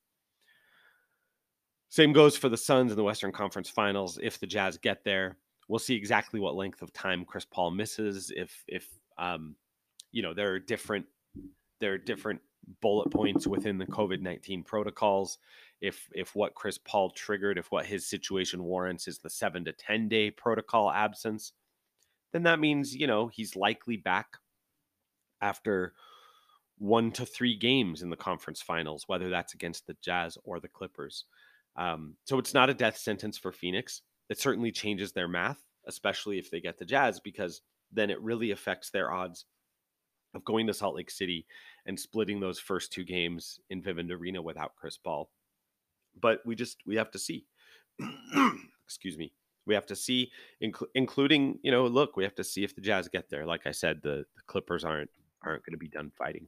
Same 1.91 2.13
goes 2.13 2.37
for 2.37 2.49
the 2.49 2.57
Suns 2.57 2.93
in 2.93 2.97
the 2.97 3.03
Western 3.03 3.33
Conference 3.33 3.69
Finals. 3.69 4.19
If 4.23 4.39
the 4.39 4.47
Jazz 4.47 4.79
get 4.79 5.03
there, 5.05 5.37
we'll 5.69 5.81
see 5.81 5.97
exactly 5.97 6.39
what 6.39 6.55
length 6.55 6.83
of 6.83 6.93
time 6.93 7.25
Chris 7.25 7.45
Paul 7.45 7.73
misses. 7.73 8.33
If 8.35 8.65
if 8.69 8.89
um, 9.19 9.57
you 10.13 10.23
know 10.23 10.33
there 10.33 10.53
are 10.53 10.61
different 10.61 11.07
there 11.81 11.93
are 11.93 11.99
different 11.99 12.41
bullet 12.81 13.11
points 13.11 13.49
within 13.49 13.77
the 13.77 13.87
COVID 13.87 14.21
nineteen 14.21 14.63
protocols. 14.63 15.39
If 15.81 16.09
if 16.15 16.37
what 16.37 16.55
Chris 16.55 16.79
Paul 16.79 17.11
triggered, 17.11 17.59
if 17.59 17.73
what 17.73 17.87
his 17.87 18.07
situation 18.07 18.63
warrants 18.63 19.09
is 19.09 19.19
the 19.19 19.31
seven 19.31 19.65
to 19.65 19.73
ten 19.73 20.09
day 20.09 20.31
protocol 20.31 20.93
absence, 20.93 21.53
then 22.33 22.45
that 22.45 22.61
means 22.61 22.95
you 22.95 23.09
know 23.09 23.27
he's 23.27 23.57
likely 23.57 23.97
back 23.97 24.37
after 25.41 25.95
one 26.79 27.11
to 27.13 27.27
three 27.27 27.57
games 27.57 28.01
in 28.01 28.11
the 28.11 28.17
conference 28.17 28.63
finals, 28.63 29.05
whether 29.09 29.29
that's 29.29 29.55
against 29.55 29.87
the 29.87 29.97
Jazz 30.01 30.39
or 30.45 30.61
the 30.61 30.69
Clippers. 30.69 31.25
Um, 31.77 32.17
so 32.25 32.39
it's 32.39 32.55
not 32.55 32.71
a 32.71 32.75
death 32.75 32.97
sentence 32.97 33.39
for 33.39 33.53
Phoenix. 33.53 34.03
It 34.29 34.39
certainly 34.39 34.73
changes 34.73 35.13
their 35.13 35.29
math, 35.29 35.59
especially 35.87 36.39
if 36.39 36.51
they 36.51 36.61
get 36.61 36.79
the 36.79 36.85
Jazz, 36.85 37.21
because 37.21 37.63
then 37.93 38.11
it 38.11 38.21
really 38.21 38.51
affects 38.51 38.91
their 38.91 39.13
odds 39.13 39.47
of 40.35 40.45
going 40.45 40.67
to 40.67 40.75
Salt 40.75 40.95
Lake 40.95 41.11
City 41.11 41.47
and 41.87 41.99
splitting 41.99 42.39
those 42.39 42.61
first 42.61 42.93
two 42.93 43.05
games 43.05 43.59
in 43.71 43.83
Vivint 43.83 44.11
Arena 44.11 44.41
without 44.41 44.77
Chris 44.77 44.97
Paul. 44.97 45.31
But 46.21 46.41
we 46.45 46.55
just 46.55 46.79
we 46.87 46.97
have 46.97 47.11
to 47.13 47.19
see. 47.19 47.47
Excuse 48.85 49.19
me. 49.19 49.33
We 49.67 49.75
have 49.75 49.87
to 49.87 49.97
see, 49.97 50.31
inc- 50.63 50.87
including 50.95 51.59
you 51.63 51.71
know, 51.71 51.87
look, 51.87 52.17
we 52.17 52.25
have 52.25 52.35
to 52.37 52.45
see 52.45 52.65
if 52.65 52.75
the 52.75 52.81
Jazz 52.81 53.09
get 53.09 53.29
there. 53.31 53.47
Like 53.47 53.67
I 53.67 53.73
said, 53.73 54.01
the, 54.03 54.25
the 54.37 54.43
Clippers 54.47 54.85
aren't 54.85 55.11
aren't 55.43 55.65
going 55.65 55.73
to 55.73 55.79
be 55.79 55.89
done 55.89 56.13
fighting 56.17 56.47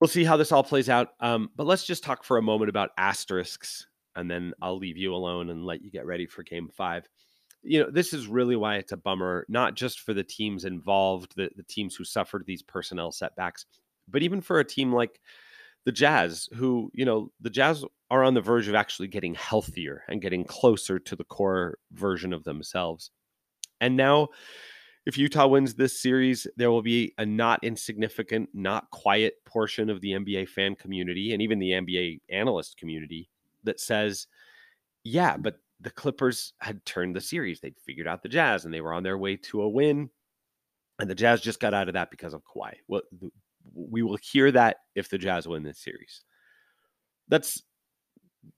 we'll 0.00 0.08
see 0.08 0.24
how 0.24 0.36
this 0.36 0.52
all 0.52 0.64
plays 0.64 0.88
out. 0.88 1.08
Um, 1.20 1.50
but 1.56 1.66
let's 1.66 1.84
just 1.84 2.02
talk 2.02 2.24
for 2.24 2.38
a 2.38 2.42
moment 2.42 2.70
about 2.70 2.90
asterisks, 2.96 3.86
and 4.16 4.30
then 4.30 4.52
I'll 4.62 4.78
leave 4.78 4.96
you 4.96 5.14
alone 5.14 5.50
and 5.50 5.64
let 5.64 5.82
you 5.82 5.90
get 5.90 6.06
ready 6.06 6.26
for 6.26 6.42
Game 6.42 6.68
Five. 6.68 7.08
You 7.62 7.84
know, 7.84 7.90
this 7.90 8.14
is 8.14 8.26
really 8.26 8.56
why 8.56 8.76
it's 8.76 8.92
a 8.92 8.96
bummer, 8.96 9.44
not 9.48 9.74
just 9.74 10.00
for 10.00 10.14
the 10.14 10.24
teams 10.24 10.64
involved, 10.64 11.34
the, 11.36 11.50
the 11.56 11.62
teams 11.62 11.94
who 11.94 12.04
suffered 12.04 12.44
these 12.46 12.62
personnel 12.62 13.12
setbacks, 13.12 13.66
but 14.08 14.22
even 14.22 14.40
for 14.40 14.60
a 14.60 14.64
team 14.64 14.92
like 14.92 15.20
the 15.84 15.92
Jazz, 15.92 16.48
who, 16.54 16.90
you 16.94 17.04
know, 17.04 17.30
the 17.40 17.50
Jazz 17.50 17.84
are 18.10 18.24
on 18.24 18.34
the 18.34 18.40
verge 18.40 18.68
of 18.68 18.74
actually 18.74 19.08
getting 19.08 19.34
healthier 19.34 20.04
and 20.08 20.22
getting 20.22 20.44
closer 20.44 20.98
to 20.98 21.16
the 21.16 21.24
core 21.24 21.78
version 21.92 22.32
of 22.32 22.44
themselves. 22.44 23.10
And 23.80 23.96
now 23.96 24.28
if 25.10 25.18
Utah 25.18 25.48
wins 25.48 25.74
this 25.74 26.00
series, 26.00 26.46
there 26.56 26.70
will 26.70 26.82
be 26.82 27.12
a 27.18 27.26
not 27.26 27.64
insignificant, 27.64 28.48
not 28.54 28.88
quiet 28.92 29.44
portion 29.44 29.90
of 29.90 30.00
the 30.00 30.12
NBA 30.12 30.48
fan 30.48 30.76
community 30.76 31.32
and 31.32 31.42
even 31.42 31.58
the 31.58 31.72
NBA 31.72 32.20
analyst 32.30 32.76
community 32.76 33.28
that 33.64 33.80
says, 33.80 34.28
yeah, 35.02 35.36
but 35.36 35.56
the 35.80 35.90
Clippers 35.90 36.52
had 36.60 36.84
turned 36.84 37.16
the 37.16 37.20
series. 37.20 37.58
They'd 37.58 37.74
figured 37.84 38.06
out 38.06 38.22
the 38.22 38.28
Jazz 38.28 38.64
and 38.64 38.72
they 38.72 38.80
were 38.80 38.92
on 38.92 39.02
their 39.02 39.18
way 39.18 39.34
to 39.34 39.62
a 39.62 39.68
win. 39.68 40.10
And 41.00 41.10
the 41.10 41.16
Jazz 41.16 41.40
just 41.40 41.58
got 41.58 41.74
out 41.74 41.88
of 41.88 41.94
that 41.94 42.12
because 42.12 42.32
of 42.32 42.44
Kawhi. 42.44 42.74
Well, 42.86 43.02
we 43.74 44.04
will 44.04 44.18
hear 44.22 44.52
that 44.52 44.76
if 44.94 45.08
the 45.08 45.18
Jazz 45.18 45.48
win 45.48 45.64
this 45.64 45.80
series. 45.80 46.22
That's 47.26 47.60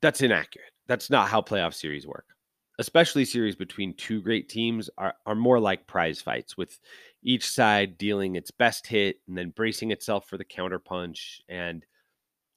that's 0.03 0.21
inaccurate. 0.21 0.73
That's 0.87 1.09
not 1.09 1.31
how 1.31 1.41
playoff 1.41 1.73
series 1.73 2.07
work 2.07 2.27
especially 2.83 3.25
series 3.25 3.55
between 3.55 3.95
two 3.95 4.21
great 4.21 4.49
teams, 4.49 4.91
are, 4.99 5.15
are 5.25 5.37
more 5.37 5.61
like 5.61 5.87
prize 5.87 6.21
fights, 6.21 6.57
with 6.57 6.81
each 7.23 7.49
side 7.49 7.97
dealing 7.97 8.35
its 8.35 8.51
best 8.51 8.89
hit 8.89 9.21
and 9.29 9.39
then 9.39 9.51
bracing 9.51 9.93
itself 9.93 10.29
for 10.29 10.37
the 10.37 10.45
counterpunch. 10.45 11.39
And 11.49 11.87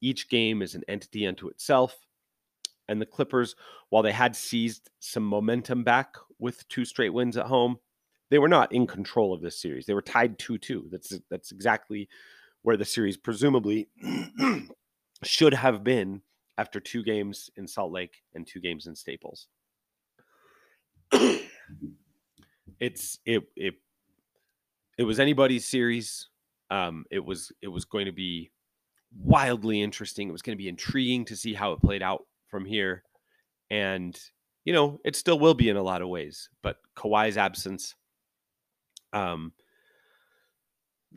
each 0.02 0.28
game 0.28 0.64
is 0.64 0.74
an 0.74 0.82
entity 0.88 1.28
unto 1.28 1.48
itself. 1.48 1.96
And 2.88 3.00
the 3.00 3.06
Clippers, 3.06 3.56
while 3.90 4.02
they 4.02 4.12
had 4.12 4.36
seized 4.36 4.90
some 5.00 5.24
momentum 5.24 5.84
back 5.84 6.16
with 6.40 6.68
two 6.70 6.86
straight 6.86 7.14
wins 7.14 7.38
at 7.38 7.46
home, 7.46 7.78
they 8.32 8.40
were 8.40 8.50
not 8.50 8.72
in 8.72 8.88
control 8.88 9.32
of 9.32 9.42
this 9.42 9.62
series. 9.62 9.86
They 9.86 9.94
were 9.94 10.02
tied 10.02 10.40
2 10.40 10.58
2. 10.58 10.88
That's, 10.92 11.20
that's 11.30 11.52
exactly 11.52 12.10
where 12.64 12.78
the 12.78 12.84
series 12.84 13.16
presumably 13.16 13.90
should 15.24 15.54
have 15.54 15.84
been 15.84 16.24
after 16.58 16.80
two 16.80 17.04
games 17.04 17.52
in 17.56 17.68
Salt 17.68 17.92
Lake 17.92 18.24
and 18.34 18.48
two 18.48 18.60
games 18.60 18.88
in 18.88 18.96
Staples. 18.96 19.50
It's 22.80 23.20
it 23.26 23.44
it 23.56 23.76
it 24.98 25.04
was 25.04 25.20
anybody's 25.20 25.66
series. 25.66 26.30
Um, 26.72 27.06
it 27.12 27.24
was 27.24 27.52
it 27.62 27.68
was 27.68 27.86
going 27.86 28.06
to 28.06 28.12
be 28.12 28.52
wildly 29.18 29.82
interesting. 29.82 30.28
It 30.28 30.32
was 30.32 30.42
going 30.42 30.58
to 30.58 30.62
be 30.62 30.70
intriguing 30.70 31.26
to 31.26 31.36
see 31.36 31.54
how 31.54 31.72
it 31.74 31.82
played 31.82 32.02
out 32.02 32.26
from 32.48 32.66
here, 32.66 33.04
and 33.70 34.18
you 34.64 34.74
know 34.74 35.00
it 35.06 35.16
still 35.16 35.40
will 35.40 35.54
be 35.54 35.70
in 35.70 35.78
a 35.78 35.84
lot 35.84 36.02
of 36.02 36.10
ways. 36.10 36.50
But 36.62 36.78
Kawhi's 36.96 37.38
absence, 37.38 37.96
um, 39.14 39.54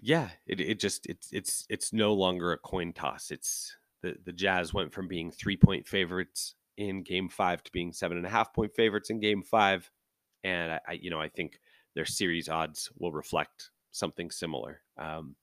yeah, 0.01 0.29
it 0.47 0.61
it 0.61 0.81
just 0.81 1.07
it's 1.07 1.29
it's 1.33 1.67
it's 1.69 1.93
no 1.93 2.13
longer 2.15 2.53
a 2.53 2.59
coin 2.59 2.93
toss. 2.93 3.31
It's 3.31 3.77
the 4.03 4.17
the 4.25 4.33
Jazz 4.33 4.73
went 4.73 4.93
from 4.93 5.09
being 5.09 5.31
three 5.31 5.57
point 5.57 5.87
favorites 5.87 6.55
in 6.77 7.03
game 7.03 7.29
five 7.29 7.63
to 7.65 7.73
being 7.73 7.93
seven 7.93 8.17
and 8.17 8.27
a 8.27 8.31
half 8.31 8.53
point 8.55 8.75
favorites 8.75 9.11
in 9.11 9.21
game 9.21 9.43
five. 9.43 9.91
And 10.45 10.73
I, 10.73 10.81
I 10.89 10.93
you 10.93 11.11
know, 11.11 11.21
I 11.21 11.29
think 11.29 11.61
their 11.95 12.05
series 12.05 12.49
odds 12.49 12.91
will 12.99 13.13
reflect 13.13 13.71
something 13.91 14.31
similar. 14.31 14.83
Um, 14.97 15.35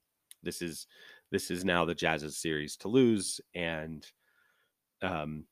this 0.43 0.61
is 0.61 0.87
this 1.31 1.51
is 1.51 1.65
now 1.65 1.85
the 1.85 1.95
Jazz's 1.95 2.37
series 2.37 2.77
to 2.77 2.87
lose, 2.87 3.41
and 3.53 4.05
um, 5.01 5.45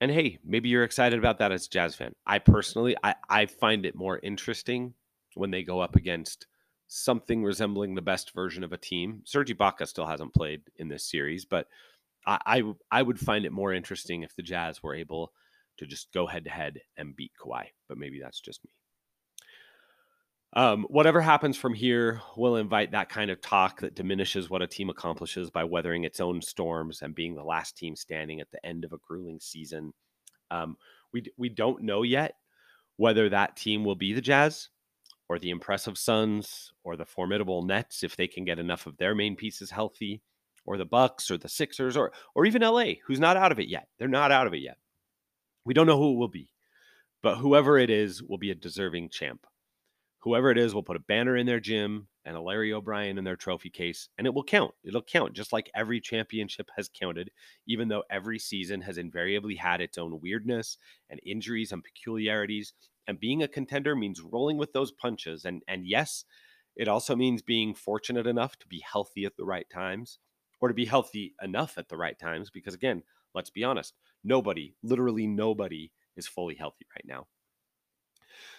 and 0.00 0.10
hey, 0.10 0.38
maybe 0.44 0.68
you're 0.68 0.84
excited 0.84 1.18
about 1.18 1.38
that 1.38 1.52
as 1.52 1.66
a 1.66 1.70
Jazz 1.70 1.94
fan. 1.94 2.14
I 2.26 2.38
personally, 2.38 2.96
I 3.02 3.14
I 3.28 3.46
find 3.46 3.86
it 3.86 3.94
more 3.94 4.18
interesting 4.22 4.94
when 5.34 5.50
they 5.50 5.62
go 5.62 5.80
up 5.80 5.96
against 5.96 6.46
something 6.88 7.44
resembling 7.44 7.94
the 7.94 8.02
best 8.02 8.34
version 8.34 8.64
of 8.64 8.72
a 8.72 8.78
team. 8.78 9.20
Serge 9.24 9.56
Ibaka 9.56 9.86
still 9.86 10.06
hasn't 10.06 10.34
played 10.34 10.62
in 10.76 10.88
this 10.88 11.04
series, 11.04 11.44
but 11.44 11.68
I, 12.26 12.38
I, 12.46 12.62
I 12.90 13.02
would 13.02 13.20
find 13.20 13.44
it 13.44 13.52
more 13.52 13.74
interesting 13.74 14.22
if 14.22 14.34
the 14.34 14.42
Jazz 14.42 14.82
were 14.82 14.94
able 14.94 15.32
to 15.78 15.86
just 15.86 16.12
go 16.12 16.26
head 16.26 16.44
to 16.44 16.50
head 16.50 16.80
and 16.96 17.16
beat 17.16 17.32
Kawhi. 17.40 17.66
But 17.88 17.98
maybe 17.98 18.20
that's 18.20 18.40
just 18.40 18.64
me. 18.64 18.70
Um, 20.54 20.86
whatever 20.88 21.20
happens 21.20 21.58
from 21.58 21.74
here 21.74 22.22
will 22.36 22.56
invite 22.56 22.92
that 22.92 23.10
kind 23.10 23.30
of 23.30 23.40
talk 23.40 23.80
that 23.80 23.94
diminishes 23.94 24.48
what 24.48 24.62
a 24.62 24.66
team 24.66 24.88
accomplishes 24.88 25.50
by 25.50 25.64
weathering 25.64 26.04
its 26.04 26.20
own 26.20 26.40
storms 26.40 27.02
and 27.02 27.14
being 27.14 27.34
the 27.34 27.44
last 27.44 27.76
team 27.76 27.94
standing 27.94 28.40
at 28.40 28.50
the 28.50 28.64
end 28.64 28.84
of 28.84 28.92
a 28.92 28.98
grueling 29.06 29.40
season. 29.40 29.92
Um, 30.50 30.76
we 31.12 31.24
we 31.36 31.50
don't 31.50 31.82
know 31.82 32.02
yet 32.02 32.36
whether 32.96 33.28
that 33.28 33.56
team 33.56 33.84
will 33.84 33.94
be 33.94 34.14
the 34.14 34.22
Jazz 34.22 34.70
or 35.28 35.38
the 35.38 35.50
impressive 35.50 35.98
Suns 35.98 36.72
or 36.82 36.96
the 36.96 37.04
formidable 37.04 37.62
Nets 37.62 38.02
if 38.02 38.16
they 38.16 38.26
can 38.26 38.44
get 38.44 38.58
enough 38.58 38.86
of 38.86 38.96
their 38.96 39.14
main 39.14 39.36
pieces 39.36 39.70
healthy 39.70 40.22
or 40.64 40.78
the 40.78 40.86
Bucks 40.86 41.30
or 41.30 41.36
the 41.36 41.48
Sixers 41.48 41.96
or 41.96 42.10
or 42.34 42.46
even 42.46 42.62
LA, 42.62 42.94
who's 43.06 43.20
not 43.20 43.36
out 43.36 43.52
of 43.52 43.60
it 43.60 43.68
yet. 43.68 43.88
They're 43.98 44.08
not 44.08 44.32
out 44.32 44.46
of 44.46 44.54
it 44.54 44.62
yet. 44.62 44.78
We 45.68 45.74
don't 45.74 45.86
know 45.86 45.98
who 45.98 46.14
it 46.14 46.16
will 46.16 46.28
be, 46.28 46.50
but 47.22 47.36
whoever 47.36 47.76
it 47.78 47.90
is 47.90 48.22
will 48.22 48.38
be 48.38 48.50
a 48.50 48.54
deserving 48.54 49.10
champ. 49.10 49.46
Whoever 50.20 50.50
it 50.50 50.56
is 50.56 50.74
will 50.74 50.82
put 50.82 50.96
a 50.96 51.00
banner 51.00 51.36
in 51.36 51.44
their 51.44 51.60
gym 51.60 52.08
and 52.24 52.38
a 52.38 52.40
Larry 52.40 52.72
O'Brien 52.72 53.18
in 53.18 53.24
their 53.24 53.36
trophy 53.36 53.68
case, 53.68 54.08
and 54.16 54.26
it 54.26 54.32
will 54.32 54.42
count. 54.44 54.74
It'll 54.82 55.02
count 55.02 55.34
just 55.34 55.52
like 55.52 55.70
every 55.74 56.00
championship 56.00 56.70
has 56.78 56.88
counted, 56.88 57.30
even 57.66 57.88
though 57.88 58.04
every 58.08 58.38
season 58.38 58.80
has 58.80 58.96
invariably 58.96 59.56
had 59.56 59.82
its 59.82 59.98
own 59.98 60.22
weirdness 60.22 60.78
and 61.10 61.20
injuries 61.22 61.70
and 61.70 61.84
peculiarities. 61.84 62.72
And 63.06 63.20
being 63.20 63.42
a 63.42 63.48
contender 63.48 63.94
means 63.94 64.22
rolling 64.22 64.56
with 64.56 64.72
those 64.72 64.90
punches. 64.92 65.44
And 65.44 65.62
and 65.68 65.86
yes, 65.86 66.24
it 66.76 66.88
also 66.88 67.14
means 67.14 67.42
being 67.42 67.74
fortunate 67.74 68.26
enough 68.26 68.56
to 68.60 68.66
be 68.68 68.80
healthy 68.90 69.26
at 69.26 69.36
the 69.36 69.44
right 69.44 69.68
times 69.68 70.18
or 70.60 70.68
to 70.68 70.74
be 70.74 70.86
healthy 70.86 71.34
enough 71.42 71.76
at 71.76 71.90
the 71.90 71.98
right 71.98 72.18
times. 72.18 72.48
Because 72.50 72.72
again, 72.74 73.02
let's 73.34 73.50
be 73.50 73.64
honest, 73.64 73.94
nobody, 74.24 74.74
literally 74.82 75.26
nobody, 75.26 75.90
is 76.16 76.26
fully 76.26 76.54
healthy 76.54 76.86
right 76.94 77.04
now. 77.06 77.26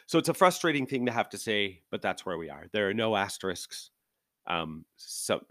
So 0.08 0.18
it's 0.18 0.30
a 0.30 0.34
frustrating 0.34 0.88
thing 0.88 1.06
to 1.06 1.12
have 1.12 1.30
to 1.30 1.38
say, 1.38 1.82
but 1.92 2.02
that's 2.02 2.26
where 2.26 2.38
we 2.38 2.50
are. 2.50 2.66
There 2.74 2.90
are 2.90 2.94
no 2.94 3.16
asterisks. 3.16 3.92
Um, 4.48 4.86
so 4.96 5.42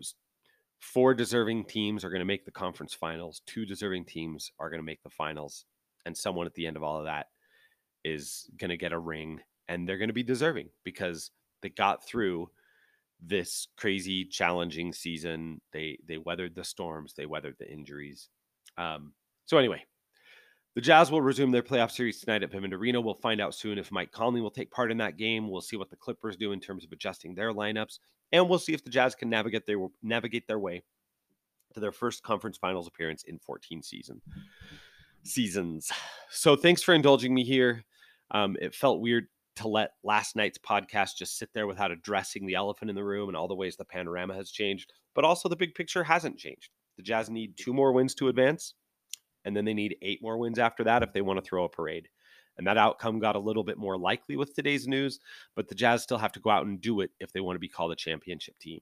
four 0.81 1.15
deserving 1.15 1.65
teams 1.65 2.05
are 2.05 2.11
going 2.11 2.21
to 2.21 2.27
make 2.27 2.45
the 2.45 2.51
conference 2.51 2.95
finals. 2.95 3.43
Two 3.47 3.65
deserving 3.65 4.07
teams 4.07 4.51
are 4.59 4.71
going 4.71 4.81
to 4.81 4.87
make 4.87 5.03
the 5.03 5.11
finals, 5.11 5.65
and 6.07 6.17
someone 6.17 6.47
at 6.47 6.55
the 6.55 6.67
end 6.67 6.77
of 6.77 6.83
all 6.83 6.99
of 6.99 7.05
that 7.05 7.27
is 8.05 8.49
going 8.59 8.71
to 8.71 8.77
get 8.77 8.93
a 8.93 8.99
ring, 8.99 9.41
and 9.69 9.89
they're 9.89 9.99
going 9.99 10.09
to 10.09 10.15
be 10.15 10.23
deserving 10.23 10.69
because 10.85 11.31
they 11.63 11.69
got 11.69 12.05
through 12.05 12.51
this 13.21 13.69
crazy 13.77 14.25
challenging 14.25 14.93
season. 14.93 15.61
They 15.73 15.99
they 16.07 16.19
weathered 16.19 16.55
the 16.55 16.65
storms, 16.65 17.15
they 17.15 17.27
weathered 17.27 17.57
the 17.59 17.71
injuries. 17.71 18.29
Um, 18.77 19.13
so 19.47 19.59
anyway, 19.59 19.85
The 20.79 20.83
Jazz 20.83 21.11
will 21.11 21.21
resume 21.21 21.51
their 21.51 21.65
playoff 21.65 21.91
series 21.91 22.21
tonight 22.21 22.45
at 22.45 22.53
Vivint 22.53 22.73
Arena. 22.73 23.01
We'll 23.01 23.15
find 23.15 23.41
out 23.41 23.53
soon 23.53 23.79
if 23.79 23.91
Mike 23.91 24.13
Conley 24.13 24.41
will 24.41 24.49
take 24.49 24.71
part 24.71 24.93
in 24.93 24.99
that 24.99 25.17
game. 25.17 25.51
We'll 25.51 25.61
see 25.61 25.77
what 25.77 25.91
the 25.91 25.97
Clippers 25.97 26.37
do 26.37 26.53
in 26.53 26.61
terms 26.61 26.85
of 26.85 26.93
adjusting 26.93 27.35
their 27.35 27.53
lineups, 27.53 27.99
and 28.31 28.49
we'll 28.49 28.61
see 28.61 28.75
if 28.75 28.85
the 28.85 28.91
Jazz 28.91 29.17
can 29.17 29.29
navigate 29.29 29.67
their 29.67 29.79
navigate 30.05 30.47
their 30.47 30.61
way 30.61 30.85
to 31.75 31.81
their 31.81 31.91
first 31.91 32.23
conference 32.23 32.59
finals 32.59 32.87
appearance 32.87 33.25
in 33.25 33.41
14 33.41 33.83
season 33.83 34.23
seasons. 35.25 35.91
So 36.31 36.55
thanks 36.55 36.85
for 36.85 36.95
indulging 36.95 37.35
me 37.35 37.43
here. 37.43 37.85
Um, 38.31 38.57
it 38.61 38.73
felt 38.73 39.01
weird 39.01 39.27
to 39.57 39.67
let 39.67 39.95
last 40.05 40.37
night's 40.37 40.59
podcast 40.59 41.17
just 41.19 41.39
sit 41.39 41.49
there 41.55 41.67
without 41.67 41.91
addressing 41.91 42.47
the 42.47 42.55
elephant 42.55 42.89
in 42.89 42.95
the 42.95 43.03
room 43.03 43.29
and 43.29 43.37
all 43.37 43.49
the 43.49 43.55
ways 43.57 43.75
the 43.75 43.85
panorama 43.85 44.33
has 44.33 44.53
changed, 44.53 44.93
but 45.17 45.25
also 45.25 45.49
the 45.49 45.57
big 45.57 45.75
picture 45.75 46.05
hasn't 46.05 46.39
changed. 46.39 46.71
The 46.97 47.03
Jazz 47.03 47.29
need 47.29 47.57
two 47.57 47.75
more 47.75 47.91
wins 47.93 48.15
to 48.15 48.29
advance 48.29 48.75
and 49.49 49.57
then 49.57 49.65
they 49.65 49.73
need 49.73 49.97
eight 50.03 50.23
more 50.23 50.37
wins 50.37 50.59
after 50.59 50.85
that 50.85 51.03
if 51.03 51.15
they 51.15 51.23
want 51.23 51.43
to 51.43 51.49
throw 51.49 51.65
a 51.65 51.69
parade. 51.71 52.07
And 52.59 52.67
that 52.67 52.77
outcome 52.77 53.19
got 53.19 53.35
a 53.35 53.41
little 53.41 53.65
bit 53.65 53.79
more 53.79 53.97
likely 53.97 54.37
with 54.37 54.55
today's 54.55 54.87
news, 54.87 55.21
but 55.57 55.69
the 55.69 55.75
Jazz 55.75 56.03
still 56.03 56.19
have 56.19 56.33
to 56.33 56.41
go 56.41 56.51
out 56.51 56.67
and 56.67 56.79
do 56.79 57.01
it 57.01 57.11
if 57.19 57.33
they 57.33 57.41
want 57.41 57.57
to 57.57 57.61
be 57.61 57.69
called 57.69 57.91
a 57.91 57.97
championship 57.97 58.59
team. 58.59 58.81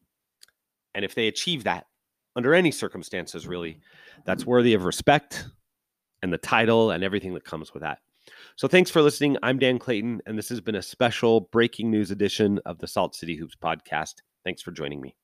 And 0.96 1.04
if 1.04 1.14
they 1.14 1.28
achieve 1.28 1.62
that, 1.64 1.86
under 2.34 2.52
any 2.52 2.72
circumstances, 2.72 3.46
really, 3.46 3.78
that's 4.24 4.44
worthy 4.44 4.74
of 4.74 4.84
respect 4.84 5.46
and 6.22 6.32
the 6.32 6.38
title 6.38 6.90
and 6.90 7.04
everything 7.04 7.32
that 7.34 7.44
comes 7.44 7.72
with 7.72 7.82
that. 7.82 8.00
So 8.56 8.66
thanks 8.66 8.90
for 8.90 9.02
listening. 9.02 9.36
I'm 9.44 9.60
Dan 9.60 9.78
Clayton, 9.78 10.20
and 10.26 10.36
this 10.36 10.48
has 10.48 10.60
been 10.60 10.74
a 10.74 10.82
special 10.82 11.42
breaking 11.52 11.92
news 11.92 12.10
edition 12.10 12.58
of 12.66 12.78
the 12.78 12.88
Salt 12.88 13.14
City 13.14 13.36
Hoops 13.36 13.54
podcast. 13.54 14.14
Thanks 14.42 14.62
for 14.62 14.72
joining 14.72 15.00
me. 15.00 15.14